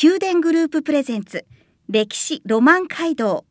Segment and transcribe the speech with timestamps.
[0.00, 1.44] 宮殿グループプレゼンツ
[1.88, 3.44] 歴史ロマン街道。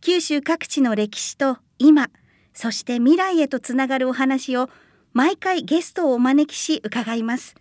[0.00, 2.10] 九州各地の歴史と今
[2.54, 4.70] そして未来へとつながるお話を
[5.12, 7.56] 毎回ゲストをお招きし伺います。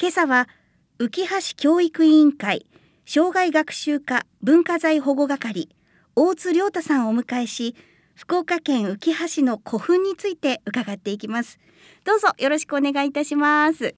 [0.00, 0.48] 今朝は
[1.00, 2.66] 浮橋教育委員会
[3.04, 5.68] 障害学習課文化財保護係
[6.14, 7.74] 大津亮太さんをお迎えし
[8.14, 11.58] 福岡県浮橋の古墳について伺っていきます。
[12.04, 13.96] どうぞよろしくお願いいたします。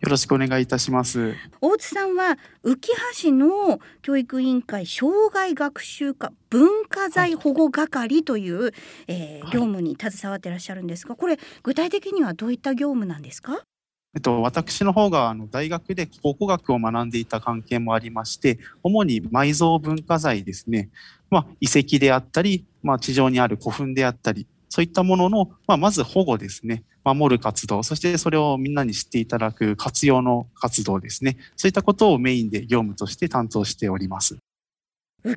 [0.00, 1.34] よろしくお願いいたします。
[1.60, 2.76] 大津さんは浮
[3.20, 8.72] 橋の教育委員会障害学習課文化財保護係という、はい、
[9.08, 13.60] えー、業務に携わっていらっしゃるんですが、これ具体的にはどういった業務なんですか？
[14.14, 20.90] えっと、私の方があの大学で考古学を学んでいた関係もありまして主に埋蔵文化財ですね、
[21.28, 26.84] まあ、遺跡であったり、まあ、地上にある古墳であったりそういったものの、まあ、まず保護ですね。
[27.14, 31.36] 守る活動、そしてそれをみんなに知っていただく活用の活動ですね。
[31.56, 34.38] そういったことをメインで業務として担当しております。
[35.24, 35.36] 浮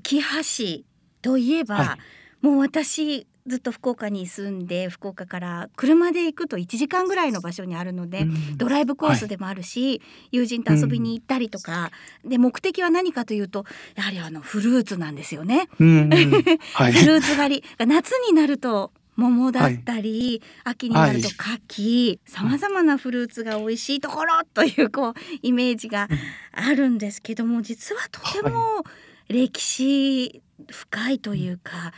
[0.80, 0.84] 橋
[1.22, 1.98] といえば、は
[2.42, 11.92] い、もう私ずっと福岡に住んで福岡から車で行くと1時間ぐらいの場所にあるので、うん、ドライブコースでもあるし、はい、友人と遊びに行ったりとか、
[12.24, 15.70] うん、で目的は何かというとやはりあのフルーツなんですよね。
[15.80, 16.10] うん、
[16.74, 26.08] はい、フルーツ狩り夏になると桃だったり、はい、秋になると柿さまざまなフルーツが美味しいところというこうイメージが
[26.52, 28.84] あるんですけども実はとても
[29.28, 31.94] 歴史深いというか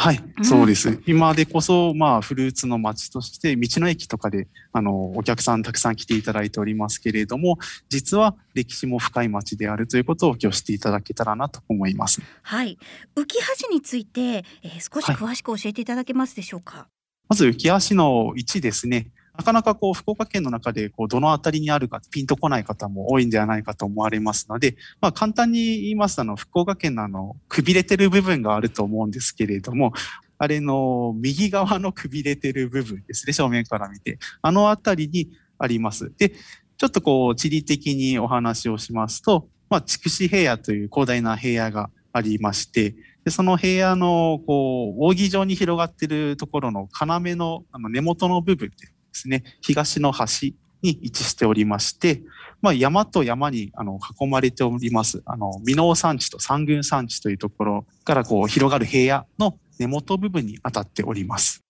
[0.00, 1.02] はい、うん、そうです。
[1.06, 12.22] 今でこそ、まあ、フルーツの街として、道の駅とかで、あの、お客さんたくさん来ていただいておりますけれども、実は歴史も深い街であるということを今日していただけたらなと思います。
[12.42, 12.78] はい。
[13.16, 16.76] 浮橋について、えー、少し詳しく教えていただけますでしょうか？
[16.76, 16.86] はい、
[17.30, 19.10] まず、浮橋の位置ですね。
[19.38, 29.92] なかなかこう、福岡県の中で、こう、どの辺りにあるかピンとこない方も多いんではないかと思われますので、まあ、簡単に言いますと、あの、福岡県のあの、くびれてる部分があると思うんですけれども、
[30.38, 34.18] あれの右側のくびれてる部分ですね、正面から見て。
[34.42, 36.12] あの辺りにあります。
[36.18, 36.30] で、
[36.76, 48.74] ちょっとこう、地理的にお話をしますと、まあ、筑紫平野という広大な平野がありまして、でその平野のこう扇状に広がっているところの要のあの根元の部分で
[49.18, 52.22] すね、東の端に位置しておりまして、
[52.60, 61.62] まあ、山と山にあの囲まれております、あの、美濃山地と三軍山地というところからこう広がる平野の根元部分に当たっております。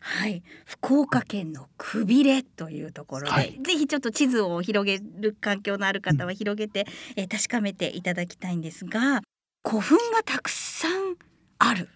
[0.00, 9.22] はい、福岡県のくびれというところで、はい、ぜひちょっと地図を広げる環境のある方は広げて、うん、えー、確かめていただきたいんですが
[9.66, 11.16] 古墳がたくさん
[11.58, 11.88] ある、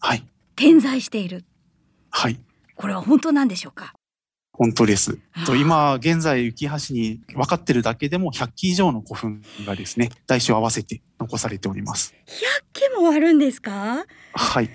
[0.00, 0.26] はい、
[0.56, 1.44] 点在している、
[2.10, 2.40] はい、
[2.74, 3.94] これは本当なんでしょうか？
[4.60, 5.18] 本当です。
[5.46, 12.14] と今現在浮橋に分かってるだけでも100基以上の古墳がですね大小合わせて残されております。
[12.26, 12.34] 100
[12.74, 14.04] 基もあるんですか？
[14.34, 14.66] はい。
[14.66, 14.68] へ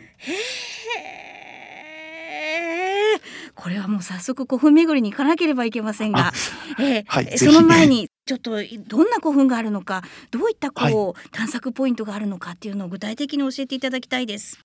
[3.14, 3.22] え。
[3.54, 6.34] これはもう早速古墳巡りに行かなければいけませんが、
[6.80, 8.54] えー、はい、その前にちょっと
[8.88, 10.02] どんな古墳があるのか、
[10.32, 10.82] どういったこ
[11.16, 14.58] う、はい、探索ポイントがあるのかっていうのを具体的に教えていただきたいです。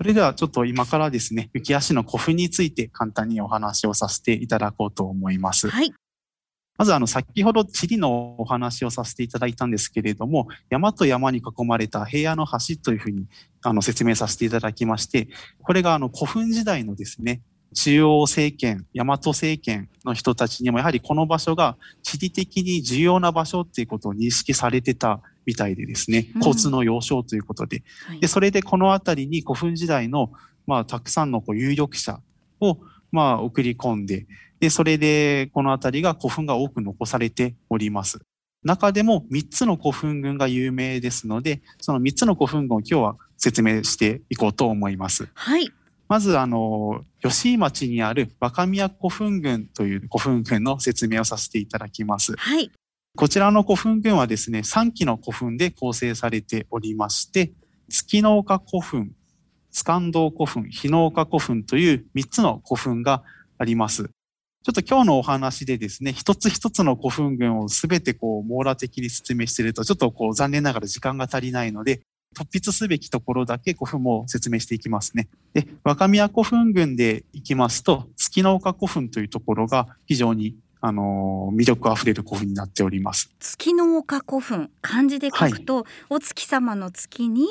[0.00, 5.68] それではちょっと今からですね、浮足の古墳について簡単にお話をさせていただこうと思います。
[5.68, 5.92] はい。
[6.78, 13.26] まずあの先ほど地理のお話をさせていただいたんですけれども、山と山に囲まれた平野の橋というふうに
[13.62, 15.28] あの説明させていただきまして、
[15.62, 17.42] これがあの古墳時代のですね、
[17.74, 27.82] 中央政権、大和政権の人たちにもやはりこの場所が地理的に重要な場所っていうことを認識されてたみたいでですね、交通の要衝ということで、
[28.12, 30.32] うん、で、それでこの辺りに古墳時代の、
[30.66, 32.20] まあ、たくさんのこう有力者
[32.60, 32.78] を、
[33.12, 34.26] まあ、送り込んで、
[34.60, 38.20] で、それでこの辺りが古墳が多く残されております。
[38.62, 45.28] 中でも3つの古墳群が有名ですので、その3つの古墳群を今日は説明していこうと思います。
[45.34, 45.72] はい。
[46.10, 52.34] まず、あの、吉井町にある若宮古墳群という古墳群の説明をさせていただきます。
[52.36, 52.72] はい。
[53.16, 57.52] こちらの古墳群はですね、3基の古墳で構成されておりまして、
[57.88, 59.12] 月の丘古墳、
[59.70, 63.22] 津間道古墳、日の丘古墳という3つの古墳が
[63.56, 64.02] あります。
[64.02, 64.10] ちょ
[64.70, 72.00] っと今日のお話でですね、一つ一つの古墳群をすべてこう網羅的に説明していると、ちょっとこう残念ながら時間が足りないので、
[72.34, 75.28] 突筆すべきところだけ古墳も説明していきますね。
[75.52, 83.34] で、若宮古墳群でいきますと、月の丘古墳というところが非常にあの魅力あふれる古墳になっております。
[83.40, 87.46] 月の丘古墳、漢字で書くと、はい、お月様の月に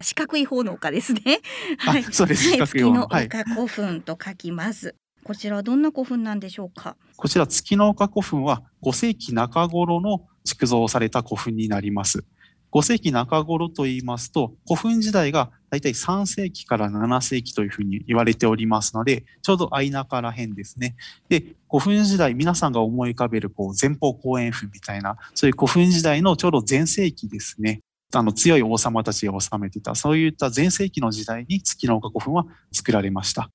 [0.00, 1.40] 四角い方の丘ですね。
[1.78, 2.48] はい、そうです。
[2.48, 4.94] はい、月の丘古墳と書きます。
[5.24, 6.96] こちらはどんな古墳なんでしょうか？
[7.16, 12.24] こちら月の丘古墳は5世紀中頃の築造された古墳になります。
[12.72, 20.96] 5世紀中頃と言いますと、古墳時代がだいたい3世紀から7世紀というふうに言われておりますので、ちょうど間から辺ですね。
[21.28, 27.80] で、古墳時代、皆さんが思い浮かべるこう前方後円墳みたいな、そういう古墳時代のちょうど前世紀ですね。
[28.14, 33.50] あの強い王様たちが治めてた、そういった前世紀の時代に月の丘古墳は作られました。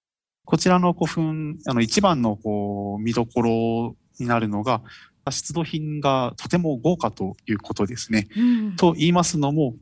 [0.45, 4.81] こちらの古墳、あの一番のこう見どころになるのが、
[5.31, 8.27] 出土品がとても豪華ということですね。
[8.35, 9.75] うん、と言いますのも、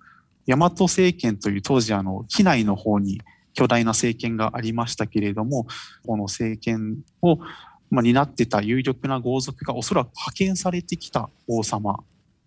[0.47, 3.21] 大和政権という当時あの機内の方に
[3.53, 5.65] 巨大な政権がありましたけれども、
[6.06, 7.38] この政権を、
[7.89, 12.03] まあ、担ってた有力な豪族がおそらく派遣されてきた王様、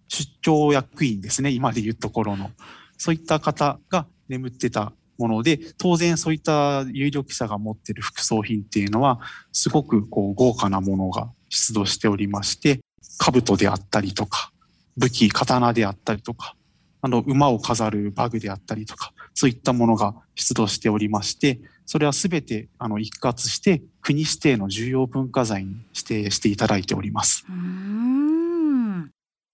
[0.08, 2.50] 出張役員ですね、今でいうところの。
[2.98, 9.20] そういった方が眠ってたもので、当然そういった有力者が持っている副葬品っていうのは、
[9.52, 12.80] すごくこう豪華なものが出土しておりまして、
[13.18, 14.52] 兜であったりとか、
[14.96, 16.54] 武器、刀であったりとか、
[17.00, 27.44] あの、馬を飾るバグであったりとか、そういったものが出土しておりまして、それはすべて、あの、一括して、国指定の重要文化財に指定していただいております。
[27.48, 29.10] うん。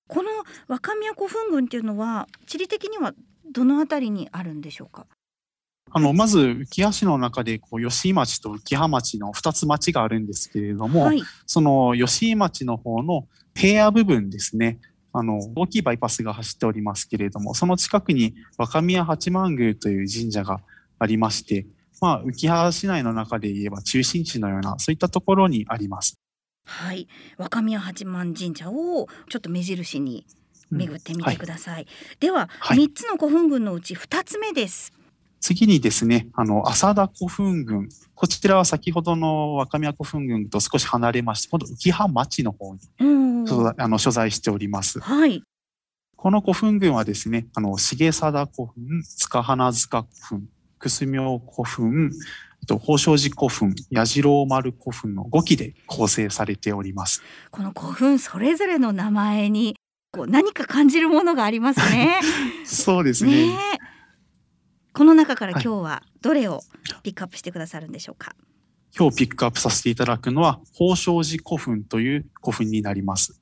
[0.08, 0.30] この
[0.68, 3.14] 若宮古墳群っていうのは、地理的には
[3.52, 5.06] どのあたりにあるんでしょうか？
[5.90, 14.78] あの、まず、浮橋の中で、こう、吉井町と浮羽町の2つ町があるんですけれども、はい、その吉井町の方の平野部分ですね、
[15.12, 20.60] あの、大きいバイパスが走っておりますけれども、その近くに若宮八幡宮という神社が
[20.98, 21.66] ありまして、
[22.00, 26.18] まあ、浮羽市内の中で言えば中心地のような、そういったところにあります。
[26.66, 27.08] はい。
[27.38, 30.26] 若宮八幡神社をちょっと目印に
[30.70, 31.74] 巡ってみてください。
[31.74, 31.86] うんはい、
[32.20, 34.92] では、はい、3つの古墳群のうち2つ目です。
[35.44, 37.90] 次にですね、あの、浅田古墳群。
[38.14, 42.80] こちらは先ほどの若宮古墳群と少し離れまして、今度浮羽町の方に、
[43.76, 45.00] あの所在しております。
[45.00, 45.42] はい。
[46.16, 50.48] この古墳群はですね、あの、重貞古墳、塚花塚古墳、
[50.78, 52.10] 楠明古墳、
[52.66, 57.22] と宝生寺古墳、矢次丸古墳の5基で構成されております。
[57.50, 59.76] この古墳それぞれの名前に
[60.10, 62.20] こう何か感じるものがありますね。
[62.64, 63.48] そうですね。
[63.48, 63.73] ね
[64.94, 66.60] この中から今日はどれを
[67.02, 73.40] ピックアップしてくださるんでしょうか、はい、今日ピックアップさせていただくのは宝生寺古墳という古墳になります。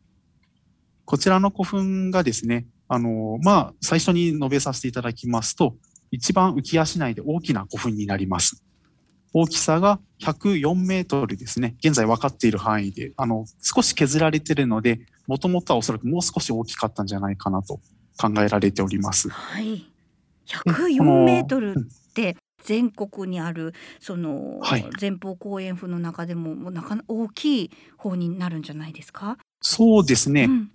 [1.04, 5.76] こちらの古墳がですね、あの、まあ、最初に述べさせていただきますと、
[6.10, 8.64] 一番浮谷市内で大きな古墳になります。
[9.34, 11.74] 大きさが104メートルですね。
[11.84, 17.80] 現在分かっている範囲で、あの、少し削られているので、もともとはおそらくもう少し大きかったんじゃないかなと
[18.18, 19.28] 考えられております。
[19.28, 19.91] はい。
[20.46, 24.60] 104メートルって全国にあるその
[25.00, 29.36] 前方後円墳の中でももうなかなか大きい方になるんじゃないですか？
[29.60, 30.70] そうですね、うん、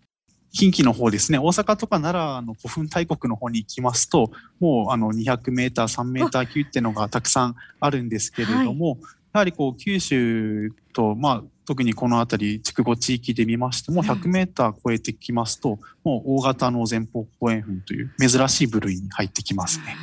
[0.52, 1.38] 近畿の方ですね。
[1.38, 9.00] 大阪とか奈良の古墳大国の方に行きますともうあの200メーター3メーター級っていうのがたくさんあるんですけれども、はい、
[9.38, 19.96] やはりこう九州とまあ特にこの辺り筑後地域で見ましても100メーター超えてきますと、もう大型の前方後円墳という珍しい部類に入ってきますね。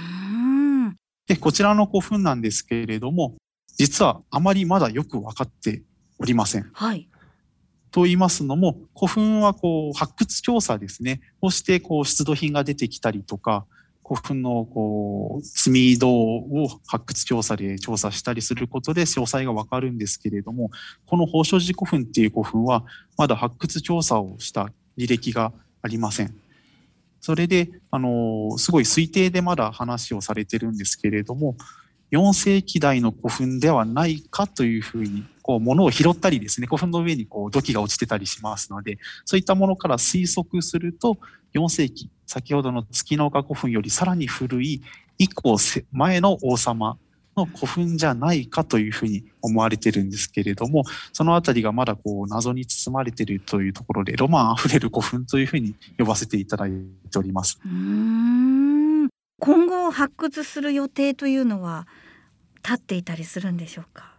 [1.26, 3.34] でこちらの古墳なんですけれども
[3.76, 5.82] 実はあまりまだよく分かって
[6.20, 6.70] おりません。
[6.72, 7.08] はい、
[7.90, 13.66] と言いますのも古墳はこう発掘調査ですねこうしてこう出土品が出てきたりとか
[14.06, 20.70] 古墳のこう積み土を発掘調査で調査したりすることで詳細がわかるんですけれども、
[21.06, 22.84] この宝生寺古墳っていう古墳は
[23.16, 24.68] まだ発掘調査をした
[24.98, 26.34] 履歴がありません。
[27.20, 31.56] それで、あの、すごい推定でまだ話をされてるんですけれども、
[32.12, 41.16] 4世紀代の古墳ではないかというふうに、こう、物を拾ったりですね、古墳の上にこう土器が落ちてたりしますので、そういったものから推測すると、
[41.54, 44.82] 4世紀、先ほどの月の丘古墳よりさらに古い
[45.18, 45.56] 以降
[45.92, 46.98] 前の王様
[47.36, 56.70] の古墳じゃないかというふうに思われてるんですけれども、そのあたりがまだこう謎に包まれてるというところで、ロマンあふれる古墳というふうに呼ばせていただい
[57.10, 57.58] ております。
[59.40, 61.88] 今後発掘する予定というのは
[62.62, 64.13] 立っていたりするんでしょうか？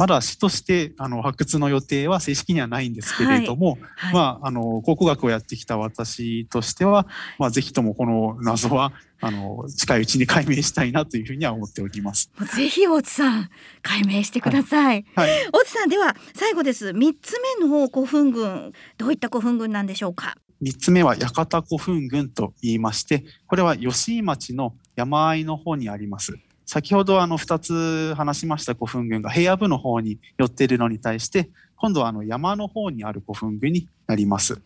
[0.00, 7.06] まだ市としてあの発掘の予定は正式にはないんですけれども、はい、まあ、あの考古学をやってきた私としては、
[7.38, 12.30] まあ、ぜひともこの謎はあの近いうちに解明したいなというふうには思っております。
[12.56, 13.50] ぜひ大津さん
[13.82, 15.04] 解明してください。
[15.14, 20.38] はい、はい、大津さんでは最後です三つ目の古墳群どういった古墳群なんでしょうか？
[20.62, 26.38] 三つ目は屋形古墳群と言いまして、これは吉井町の山あいの方にあります。
[26.72, 34.62] 先ほどあの2つ話しました古墳群が平野部の方に寄っているのに対して、今度はあの山の方にある古墳群になります。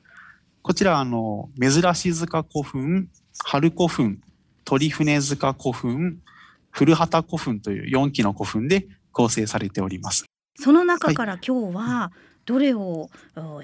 [0.61, 3.08] こちらあの珍し塚古墳、
[3.42, 4.20] 春古墳、
[4.66, 6.18] 鳥船塚古墳、
[6.70, 10.26] 古畑古墳という4基の古墳で構成されております。
[10.61, 12.12] その中から今日は
[12.44, 13.08] どれを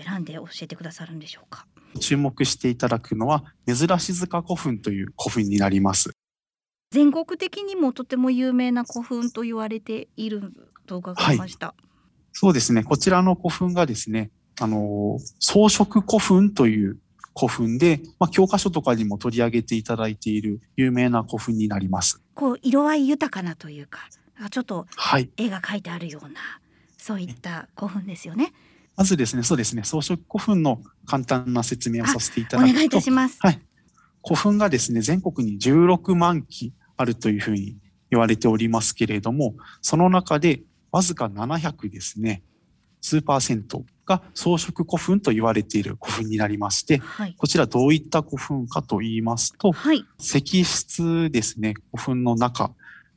[0.03, 1.67] 選んで教えてくださるんでしょうか？
[2.01, 6.13] 注目していただくのは珍し塚古墳という古墳になります。
[6.93, 10.53] 全国的にもとても有名な古墳と言われている
[10.87, 11.83] と伺いました、はい、
[12.33, 12.83] そうですね。
[12.83, 14.31] こちらの古墳がですね、
[14.61, 16.99] あの装飾古墳という
[17.37, 22.21] 古墳で、まあ、教科書とかにも取り上げていただいている有名な古墳になります。
[22.35, 24.09] こう色合い豊かなというか、
[24.51, 24.87] ちょっと
[25.37, 26.35] 絵が描いてあるような、はい、
[26.99, 28.53] そういった古墳ですよね。
[28.97, 33.39] まずですね、そうですね、装飾古墳の簡単な説明をさせていただくと、お願いいたします。
[33.39, 33.61] はい。
[34.25, 37.79] 古墳がですね、全国に16万基あるというふうに
[38.11, 40.61] 言われておりますけれども、その中で
[40.93, 42.43] わずか700ですね、
[43.01, 52.73] 数パーセントが装飾古墳と言われている古墳になりまして、はい、こちらどういった古墳かと言いますと、はい、石室ですね、古墳の中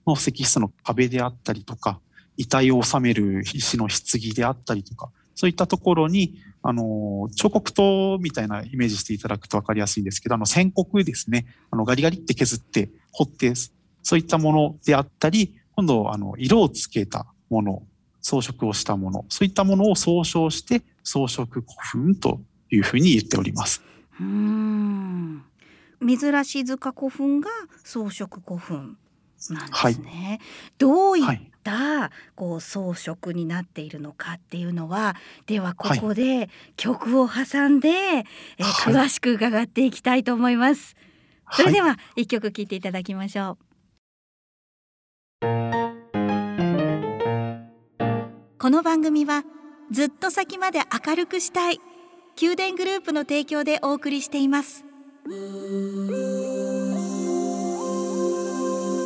[0.08, 2.00] の石室の壁であったりとか、
[2.38, 13.54] 遺体を収める石の棺であったりとか、そういったところに、あの、彫刻刀みたいなイメージしていただくと分かりやすいんですけど、あの、線刻ですね、あの、ガリガリって削って彫って、
[14.02, 17.84] そういったものであったり、今度、あの、色をつけたもの、
[18.22, 23.82] 装飾をしたもの、そういったものを総称して装飾古墳というふうに言っております。
[24.20, 25.44] うん
[26.06, 27.50] 珍し塚古墳が
[27.84, 28.98] 装飾古墳
[29.50, 30.06] なんですね。
[30.12, 30.40] はい、
[30.78, 35.16] どういったこう装飾になっているのかっていうのは
[35.46, 38.26] ではここで曲を挟んで、はい、
[38.60, 40.96] えー、詳しく伺っていきたいと思います。
[41.52, 43.74] それでは一曲聴いていただきましょう。
[48.60, 49.44] この番組は
[49.92, 51.82] ずっと先まで明るくしたい
[52.42, 54.86] 宮殿グループの提供でお送りしています。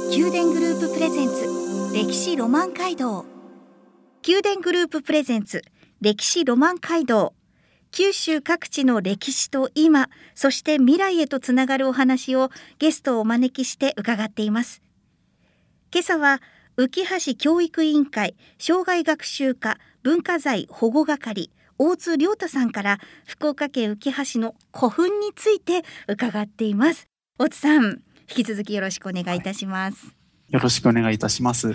[0.09, 3.25] 宮殿グループプレゼンツ歴史ロマン街道。
[4.25, 5.63] 宮殿グループプレゼンツ
[6.01, 7.33] 歴史ロマン街道。
[7.97, 14.83] 九州各地の歴史と今そして未来へとつながるお話をゲストをお招きして伺っています。
[15.91, 16.39] 今朝は
[16.77, 21.49] 浮橋教育委員会障害学習課文化財保護係
[21.79, 27.07] 大津亮太さんから福岡県浮橋の古墳について伺っています。
[27.39, 30.11] 大津さん引き続きよろしくお願いいたします、は
[30.51, 31.73] い、よろしくお願いいたします。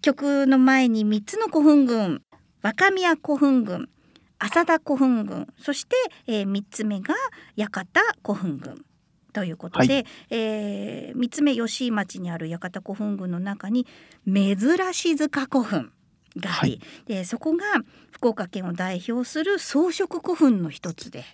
[0.00, 2.22] 曲の前に3つの古墳群
[2.62, 3.90] 若宮古墳群
[4.38, 5.46] 浅田古墳群。
[5.58, 7.14] そして、えー、3つ目が
[7.56, 8.84] 屋形古墳群。
[9.32, 13.86] ということで、はい、えー、3つ目吉井町にある屋形古墳群の中に
[14.26, 14.58] 珍
[14.94, 15.92] し塚古墳
[16.36, 17.64] があり、はい、でそこが
[18.10, 21.24] 福岡県を代表する装飾古墳の一つで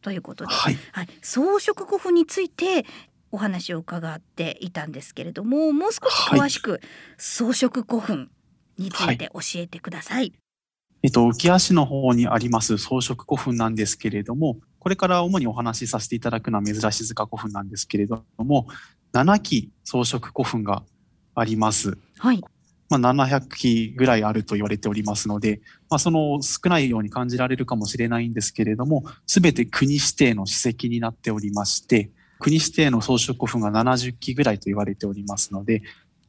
[0.00, 2.86] ということで、はい、はい、装飾古墳について
[3.32, 6.80] お話を伺っていたんですけれどももう少し詳しく
[7.18, 8.30] 装飾古墳
[8.78, 10.32] について教えてください。
[11.02, 18.66] えっと、浮橋の方にあります装飾古墳なんですけれども、これから主にお話しさせていただくのは珍し塚古墳なんですけれども、
[19.12, 20.82] 7基装飾古墳が
[21.34, 21.96] あります。
[22.18, 22.42] はい。
[22.90, 35.82] まあ、700基ぐらいあると言われておりますので、まあ、その少ないように感じられるかもしれないんですけれども、すべて国指定の史跡になっておりまして、国指定の装飾古墳が70基ぐらいと言われておりますので、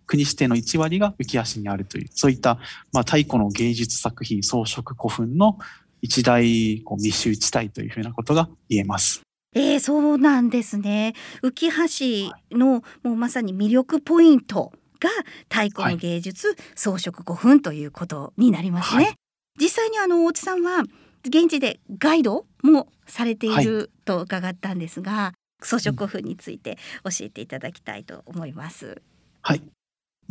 [0.05, 2.59] 国指定の1割が浮橋にあるという、そういった、
[2.91, 5.57] まあ、太古の芸術作品、装飾古墳の
[6.01, 9.21] 一大こう密集地帯というふうなことが言えます。
[9.53, 11.13] えー、そうなんですね。
[11.43, 15.09] 浮橋のもうまさに魅力ポイントが
[15.49, 19.03] 太古の芸術、はい、装飾古墳ということになりますね。
[19.03, 19.15] はい、
[19.59, 20.83] 実際にあの大津さんは
[21.25, 29.01] 現地でガイドもされていると伺ったんですが、はい、装飾古墳について教えていただきたいと思います。
[29.41, 29.61] はい。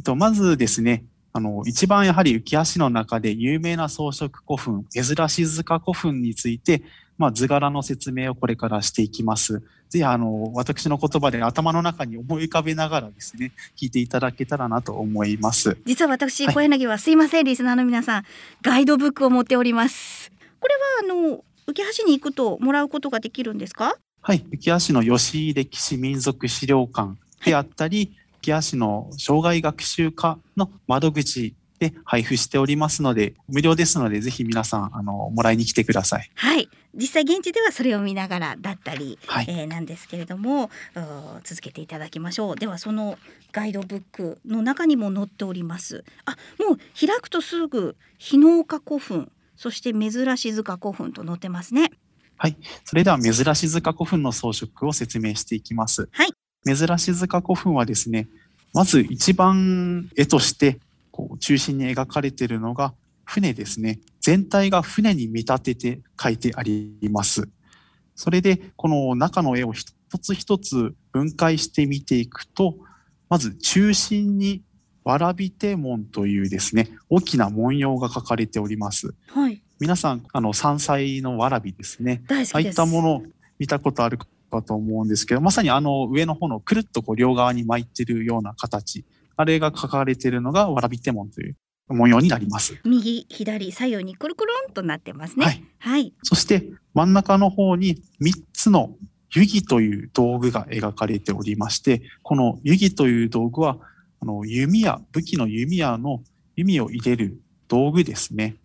[0.03, 6.83] とまずですね、あの、一番やはり浮橋の中で有名な装飾古墳、珍し塚古墳について、
[7.19, 9.63] まあ、図柄の説明をこれからしていきます。
[9.91, 15.77] ぜひあの私の言葉で頭の中に思い浮かべながらですね聞いていただけたらなと思います。
[15.85, 18.25] 実は私小柳はすいません、リスナーの皆さん
[18.63, 20.31] ガイドブックを持っております。
[20.61, 23.97] これはあの浮橋に行くともらうことができるんですか？
[24.23, 24.45] はい。
[24.53, 36.31] 浮橋の吉井歴史民族資料館であったり、浮橋の障害学習課の窓口で配布しておりますので、無料ですので、ぜひ皆さん、あの、もらいに来てください。
[36.35, 39.47] はい実際現地ではそれを見ながらだったり、はい。
[39.49, 40.71] えーなんですけれども
[41.45, 43.17] 続けていただきましょうではその
[43.53, 51.93] ガイドブックの中にも載っておりますあもう開くとすぐ日の岡古墳そして珍し塚古墳と載ってますね
[52.85, 56.09] それでは、珍し塚古墳の装飾を説明していきます。
[56.11, 56.33] はい。
[56.65, 58.29] 珍し塚古墳はですね、
[58.73, 60.79] まず一番絵として、
[61.11, 64.01] こう、中心に描かれているのが、船ですね。
[64.21, 67.49] 全体が船に見立てて描いてあります。
[68.15, 72.77] それで、この中の絵を一つ一つ分解して見ていくと、
[73.29, 74.63] まず中心に、
[75.03, 79.15] わらび手門というですね、大きな文様が描かれております。
[79.29, 82.23] はい皆さん、あの、山菜のわらびですね。
[82.27, 83.23] 大好きですああいったものを
[83.59, 84.19] 見たことある
[84.51, 89.05] かと思うんですけど、まさにあの上の方のくるっとこう両側に巻いてるような形、
[89.37, 91.57] あれが書かれているのがわらび手門という
[91.89, 92.79] 模様になります。
[92.85, 95.65] 右左左右にくるくるんとなってますねはい。
[95.79, 96.65] はいそして
[96.95, 98.97] 真ん中の方に3つの
[99.35, 103.79] 湯儀という道具が描かれておりまして、この湯儀という道具は、
[104.21, 106.23] あの弓矢、武器の弓矢の
[106.57, 108.57] 弓を入れる道具ですね。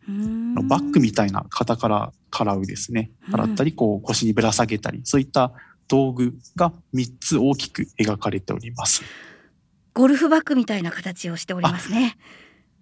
[0.68, 3.12] バッグみたいな肩からからうですね。
[3.28, 5.54] うん洗ったり、こう腰にぶら下げたり、そういった
[5.88, 9.04] 道具が3つ大きく描かれております。
[9.94, 12.18] ゴルフバッグみたいな形をしておりますね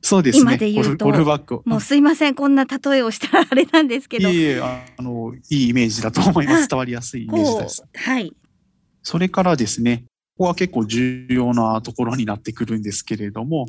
[0.01, 0.41] そうですね。
[0.41, 1.63] 今で言うとゴルゴルフバッグを。
[1.65, 6.67] もうすいませんこんな例えをしたらあれなんですけどいえああの、いいイメージだと思いまあす。
[6.67, 7.83] 伝わりやすいイメージこです。
[7.83, 8.33] うはい
[9.03, 10.05] それからですね、
[10.37, 13.67] ここは結構重要なところになってくるんですけれども、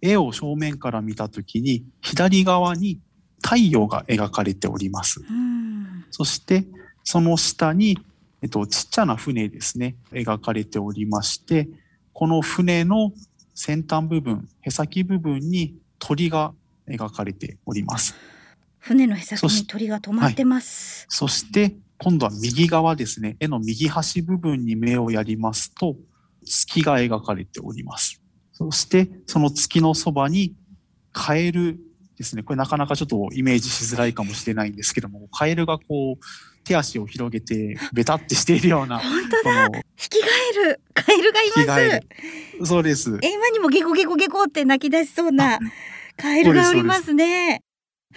[0.00, 2.98] 絵を正面から見たときに、左側に
[3.42, 5.20] 太陽が描かれております。
[5.20, 6.66] うんそして、
[7.04, 7.98] その下に、
[8.42, 11.68] えっと、ちっちゃな船ですね、描かれておりまして、
[12.12, 13.12] この船の
[13.54, 16.52] 先端部分、へ先部分に鳥が
[16.88, 18.16] 描かれております。
[18.80, 25.96] 船のへ先そしに鳥が止まってます、そして、今度は右側ですね、絵の右端部分に目をやりますと、
[26.44, 28.20] 月が描かれております。
[28.52, 30.56] そして、その月のそばに、
[31.12, 31.78] カエル
[32.16, 32.42] ですね。
[32.42, 42.66] これなかなかちょっとイメージしづらいかもしれないんですけども、カエルがこう、手足を広げて、ベタってしているような、本当こだの、ヒキガエルカエルがいます。
[42.66, 43.18] そうです。
[43.22, 45.58] え今にもゲコゲコゲコって泣き出しそうな
[46.16, 47.62] カエルがおりますね。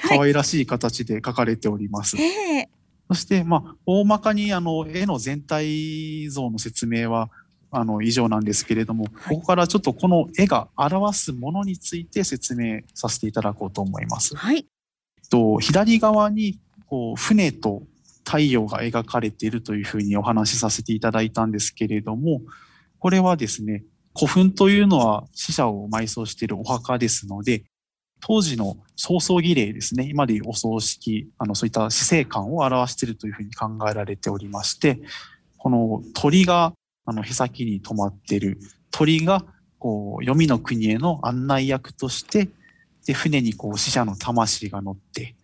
[0.01, 2.17] 可愛らしい形で描かれております。
[2.17, 2.69] ええ。
[3.07, 7.29] そして、まあ、大まかにあの絵の全体像の説明は
[7.71, 9.35] あの以上なんですけれども、はい。
[9.35, 14.35] ここからちょっとこの絵が表すものについて説明させていただこうと思います。
[14.35, 14.65] はい。
[15.29, 17.83] と左側にこう船と
[18.25, 22.41] 太陽が描かれているというふうにお話しさせていただいたんですけれども、
[22.99, 23.83] これはですね、
[24.17, 27.63] 古墳というのは死者を埋葬しているお墓ですので、
[28.21, 34.99] 当時の葬送儀礼ですね、今でいうお葬式、あのそういった死生観を表しているというふうに考えられておりまして、
[35.57, 36.73] この鳥が
[37.05, 38.57] あのへ先に止まっている。
[38.89, 39.45] 鳥が
[39.77, 42.49] こう黄泉の国への案内役として
[43.05, 45.35] で船にこう死者の魂が乗って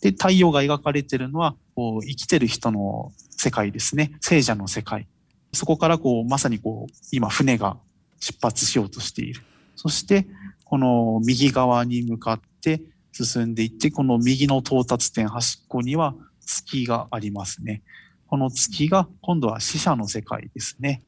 [0.00, 4.12] で太陽が描かれているのはこう生きてる人の世界ですね。
[4.20, 5.06] 聖者の世界。
[5.52, 7.78] そこからこうまさにこう今船が
[8.20, 9.42] 出発しようとしている。
[9.76, 10.26] そして
[10.64, 12.82] この右側に向かって
[13.12, 17.82] 進んでいってこの右の到達点端っこには月がありますね。
[18.26, 21.02] この月が今度は死者の世界ですね。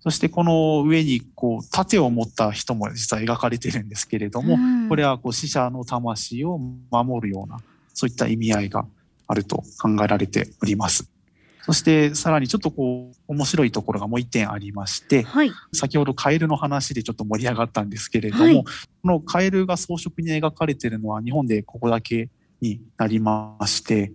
[0.00, 4.88] そしてこの上にこう盾を持った人も実は描かれてるんですけれども、うん。
[4.88, 6.58] これはこう死者の魂を
[6.90, 7.58] 守るような、
[7.98, 8.86] そういった意味合いが
[9.26, 11.10] あると考えられております。
[11.62, 18.64] そしてさらにちょっとこう面白いところがもう一点ありまして、はい先ほどカエルの話でちょっと盛り上がったんですけれども、はい
[19.02, 22.30] このカエルが装飾に描かれているのは日本でここだけ
[22.60, 24.12] になりまして、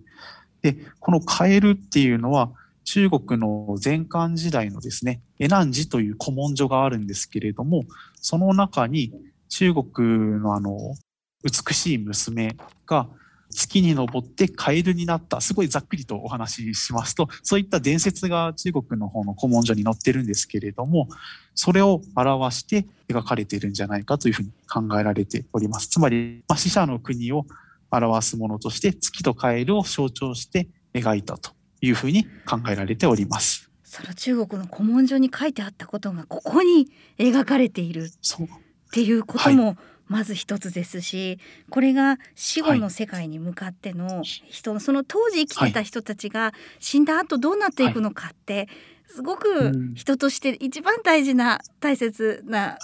[0.62, 2.50] で、このカエルっていうのは
[2.84, 7.84] 中国の前漢時代のですね、エナンジという古文書があるんですけれども、
[8.20, 9.12] その中に
[9.50, 10.94] 中国のあの、
[11.42, 13.08] 美しい娘が
[13.54, 15.40] 月に登ってカエルになった。
[15.40, 21.08] すごいざっくりとお話ししますと、そういった伝説が中国の方の古文書に載ってるんですけれども、
[21.54, 25.88] それを表して描かれているんじゃないかというふうに考えられております。
[25.88, 27.46] つまり、まあ、死者の国を
[27.90, 33.70] 表すものとして月とカエルを象徴して描いたというふうに考えられております。
[33.84, 41.38] その中国の古文書に書いてあったことがここに描かれているっていうこともまず一つですし、
[41.70, 48.68] これが死後の世界に向かっての人の、その当時生きてた人たちが死んだ後どうなっていくのかって、
[49.06, 52.78] すごく人として一番大事な大切な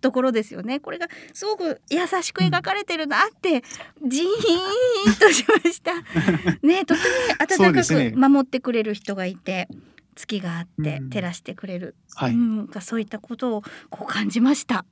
[0.00, 0.80] ところですよね。
[0.80, 3.62] これがすごく優しく描かれてるなって
[4.06, 5.92] ジーンとしました。
[6.62, 9.68] ねとても温かく守ってくれる人がいて。
[10.14, 14.84] 月があって照らしてくれる、うん、はい、うん、そういったことをこう感じました。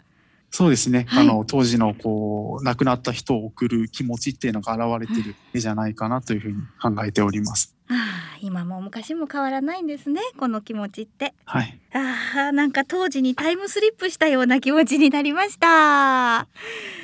[0.50, 7.76] そうですね、はい、あの当時のこう亡くなった人を送る気持ちっていうのが現れてる絵じゃないかなというふうに考えております。
[7.88, 11.34] ああ今も昔も変わらないんですねこの気持ちって。
[11.44, 11.78] はい。
[11.92, 16.48] ああなんか当時にタイムスリップしたような気持ちになりました。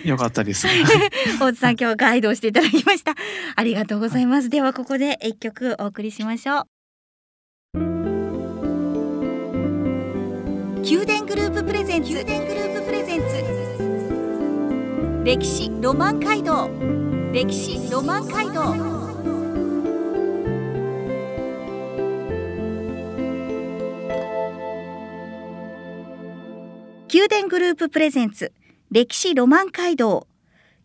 [0.04, 0.66] よかったです。
[1.38, 3.14] 大津さん今日はガイドをしていただきました。
[3.54, 4.44] ありがとうございます。
[4.44, 6.66] はい、ではここで一曲お送りしましょう。
[10.88, 12.86] 宮殿グループプレゼンツ宮殿グループプレゼンツ
[15.26, 16.70] 歴史ロマン街道。
[17.32, 18.76] 歴史ロマン街道。
[27.12, 28.52] 宮殿グループプレゼンツ
[28.92, 30.28] 歴史ロマン街道。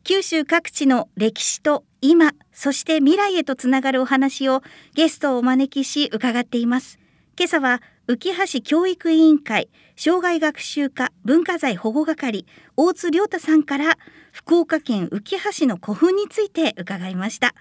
[0.04, 4.64] 九州各地の歴史と今そして未来へとつながるお話を
[4.96, 6.98] ゲストをお招きし伺っています。
[7.38, 12.46] 今朝は浮橋教育委員会障害学習課文化財保護係
[12.76, 13.98] 大津亮太さんから
[14.34, 15.22] 福岡県浮
[15.60, 17.56] 橋の古墳について伺いました。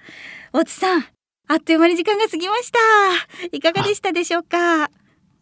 [0.53, 1.05] 大津さん
[1.47, 2.79] あっという間に時間が過ぎました。
[3.53, 4.91] いかがでしたでしょうか？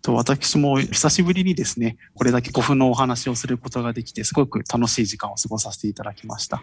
[0.03, 6.63] と私も久しぶりにですねこれだけ古墳のお話をすることができてすごく楽しい時間を過ごさせていただきました。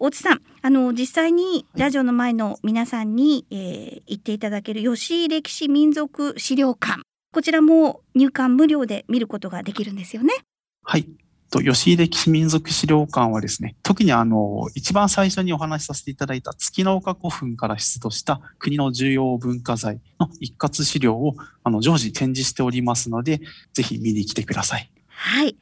[0.00, 7.02] 大津さんあの実際にラジオの前の皆さんに、えー、言っていただける吉井歴史民族資料館
[7.36, 10.32] こちらも入館無料で見ることができるんですよね。
[10.82, 11.06] はい。
[11.50, 23.42] と吉井歴史民族資料館はですね、特にあの、一番最初にお話しさせていただいた月の丘古墳から出土した国の重要文化財の一括資料をあの常時展示しておりますので、
[23.74, 24.90] ぜひ見に来てください。
[25.08, 25.56] はい。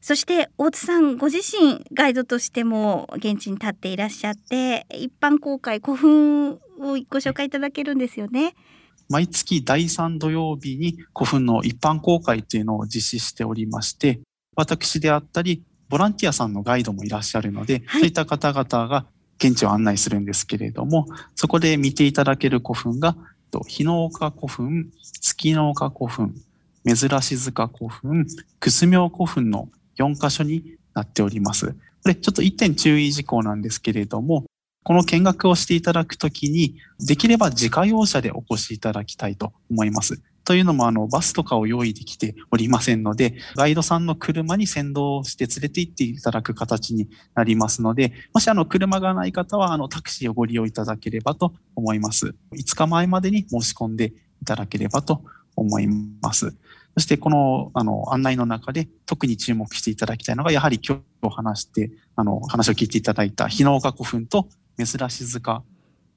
[0.00, 8.54] そして大津さんご自身ガイドとしても現地に立っていらっしゃって一般公開古墳をご紹介いただけるんですよね。
[9.08, 14.20] 毎月第3土曜日に古墳の一般公開というのを実施しておりまして、
[14.54, 19.06] 私であったり、ボランティアさんのガイドもいらっしゃるので、はい、そういった方々が
[19.38, 23.16] 現地を案内するんですけれども、そこで見ていただける古墳が、
[23.66, 24.90] 日の岡古墳、
[25.22, 26.34] 月の岡古墳、
[26.84, 28.26] 珍し塚古墳、
[28.60, 31.68] くすみょう古墳の4カ所になっております。
[32.02, 34.44] これちょっと一点注意事項なんですけれども、
[34.88, 40.22] この見学をしていただくときに、できれば自家用車でお越しいただきたいと思います。
[40.44, 52.34] というのも、あの、バスとかを用意できておりませんので、ガイドさんの車に先導して連れて行っていただく形になりますので、もしあの、車がない方は、あの、タクシーをご利用いただければと思います。
[52.52, 55.22] 5日前までに申し込んでいただければと
[55.54, 55.86] 思い
[56.22, 56.56] ます。
[56.94, 64.48] そしてこのあの案内の中で特に注目していただきたいのが、やはり今日話して、あの話を聞いていただいた日の岡古墳と
[64.84, 65.62] 珍し塚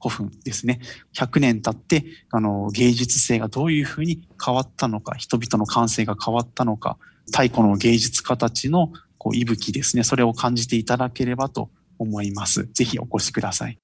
[0.02, 0.80] 古墳ですね。
[1.14, 12.68] 100年経って、あの、芸術性がどういうふうに変わったのか、人々の感性が変わったのか、太古の芸術家たちのこう息吹ですね、それを感じていただければと思います。
[12.72, 13.78] ぜひお越しください。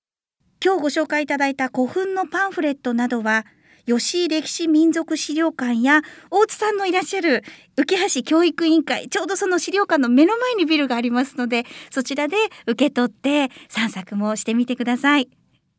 [0.65, 3.47] 今日ご紹介いただいた古墳のパンフレットなどは、
[3.89, 7.43] 吉井歴史民族資料館や大津さんのいらっしゃる
[7.75, 15.31] 浮橋教育委員会ちょうどその資料館の目の前にビルがありますのでそちらで受け取って散策もしてみてください。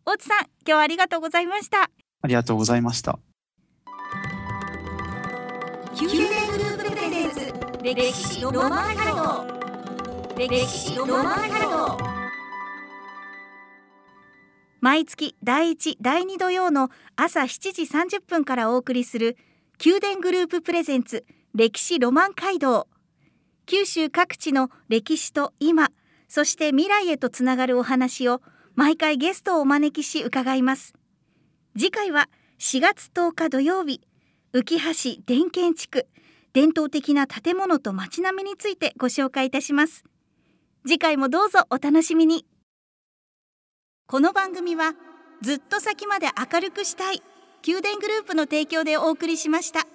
[0.05, 1.91] 大津さん今日はありがとうございました。
[2.21, 3.19] ありがとうございました。
[6.01, 12.18] 宮殿グループプレゼンツ歴史ロマンハルト歴史ロマンハルト
[14.81, 19.35] 毎月第1第2土曜の朝7時30分からお送りする
[19.83, 22.87] 宮殿グループプレゼンツ歴史ロマン街道。
[23.65, 25.89] 九州各地の歴史と今
[26.27, 28.41] そして未来へとつながるお話を
[28.75, 30.93] 毎回ゲストをお招きし伺います。
[31.77, 34.01] 次回は4月10日土曜日
[34.53, 36.07] 浮橋電建地区
[36.53, 40.05] 伝統的な建物と街並みについてご紹介いたします。
[40.85, 42.45] 次回もどうぞお楽しみに。
[44.11, 44.95] この番組は
[45.43, 47.21] ずっと先まで明るくしたい
[47.63, 49.85] 宮殿グループの提供でお送りしました。